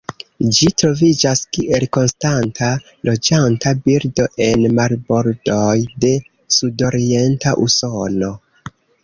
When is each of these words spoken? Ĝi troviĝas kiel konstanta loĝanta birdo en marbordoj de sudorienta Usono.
Ĝi 0.59 0.67
troviĝas 0.81 1.41
kiel 1.57 1.83
konstanta 1.97 2.69
loĝanta 3.09 3.75
birdo 3.89 4.25
en 4.47 4.65
marbordoj 4.81 5.77
de 6.07 6.13
sudorienta 6.59 7.55
Usono. 7.69 8.33